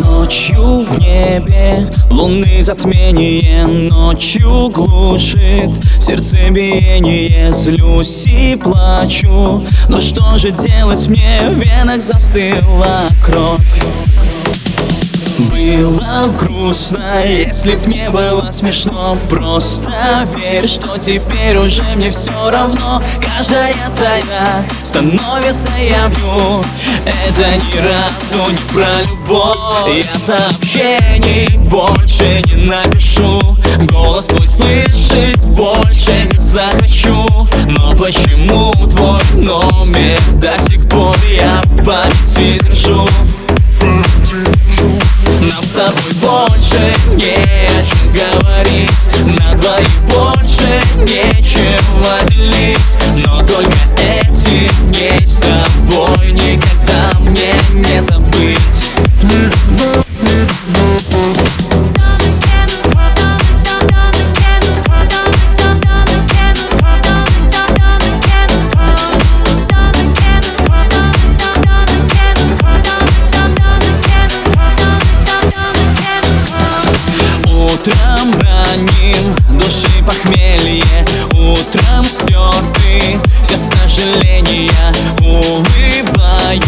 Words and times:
Ночью 0.00 0.84
в 0.84 0.98
небе. 0.98 1.90
Луны 2.10 2.62
затмение 2.62 3.66
Ночью 3.66 4.68
глушит. 4.70 5.70
Сердцебиение 5.98 7.52
Злюсь 7.52 8.24
и 8.26 8.56
плачу. 8.56 9.66
Но 9.88 10.00
что 10.00 10.36
же 10.36 10.50
делать 10.50 11.06
мне? 11.06 11.50
В 11.50 11.58
венах 11.58 12.00
застыла 12.02 13.08
кровь. 13.24 13.82
Было 15.48 16.28
грустно, 16.38 17.24
если 17.26 17.76
б 17.76 17.86
не 17.86 18.10
было 18.10 18.50
смешно. 18.50 19.16
Просто 19.30 20.26
верь, 20.36 20.66
что 20.66 20.98
теперь 20.98 21.56
уже 21.56 21.84
мне 21.96 22.10
все 22.10 22.50
равно. 22.50 23.02
Каждая 23.22 23.90
тайна 23.96 24.62
становится 24.82 25.70
явью 25.78 26.62
Это 27.06 27.48
ни 27.56 27.78
разу 27.78 28.50
не 28.50 28.72
про 28.72 29.02
любовь. 29.08 30.04
Я 30.04 30.14
сообщений 30.14 31.56
больше 31.56 32.42
не 32.46 32.56
напишу. 32.66 33.40
Голос 33.90 34.26
твой 34.26 34.46
слышать 34.46 35.48
больше 35.48 36.28
не 36.30 36.38
захочу. 36.38 37.26
Но 37.66 37.96
почему 37.96 38.72
твой 38.88 39.22
номер 39.34 40.18
до 40.34 40.56
сих 40.68 40.88
пор 40.88 41.16
я 41.28 41.62
в 41.64 41.84
памяти 41.84 42.58
держу? 42.64 43.08
Нам 45.40 45.62
с 45.62 45.70
тобой 45.70 46.12
больше 46.20 46.94
не 47.16 47.34
о 47.34 47.82
чем 47.82 48.12
говорить 48.12 49.09
Утром 77.80 78.38
ранним 78.42 79.34
души 79.58 80.04
похмелье. 80.06 80.84
Утром 81.32 82.04
стерты 82.04 83.18
все 83.42 83.56
сожаления. 83.56 84.92
Улыбаюсь, 85.22 86.60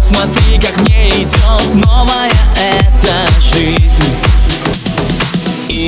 смотри, 0.00 0.58
как 0.58 0.76
мне 0.80 1.10
идет 1.10 1.74
новая 1.86 2.32
эта 2.56 3.17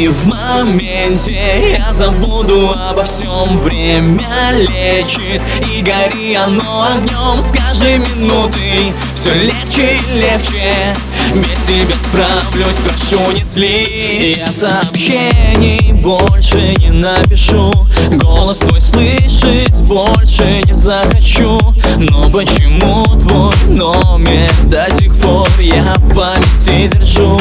и 0.00 0.08
в 0.08 0.26
моменте 0.26 1.76
я 1.76 1.92
забуду 1.92 2.70
обо 2.70 3.04
всем. 3.04 3.58
Время 3.58 4.52
лечит 4.52 5.42
и 5.60 5.82
гори 5.82 6.34
оно 6.34 6.86
огнем. 6.94 7.42
С 7.42 7.50
каждой 7.50 7.98
минутой 7.98 8.94
все 9.14 9.34
легче 9.34 9.98
и 9.98 10.12
легче. 10.14 10.94
Без 11.34 11.58
тебя 11.66 11.94
справлюсь, 11.96 12.76
прошу 12.76 13.30
не 13.32 13.44
зли 13.44 14.36
Я 14.38 14.46
сообщений 14.46 15.92
больше 15.92 16.74
не 16.78 16.90
напишу. 16.90 17.70
Голос 18.12 18.58
твой 18.58 18.80
слышать 18.80 19.82
больше 19.82 20.62
не 20.64 20.72
захочу. 20.72 21.58
Но 21.98 22.30
почему 22.30 23.04
твой 23.20 23.54
номер 23.68 24.50
до 24.64 24.88
сих 24.98 25.14
пор 25.20 25.46
я 25.58 25.94
в 25.98 26.14
памяти 26.14 26.88
держу 26.88 27.38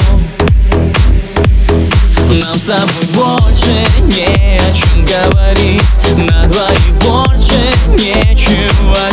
сердцем 2.69 2.87
больше 3.15 3.85
не 4.03 4.57
о 4.57 4.73
чем 4.73 5.05
говорить. 5.05 5.81
На 6.29 6.45
двоих 6.47 6.93
больше 7.03 7.73
нечего 7.97 9.08